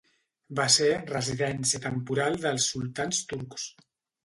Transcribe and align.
Va 0.59 0.63
ser 0.75 0.87
residència 1.09 1.83
temporal 1.85 2.41
dels 2.47 2.73
sultans 2.73 3.23
turcs. 3.35 3.71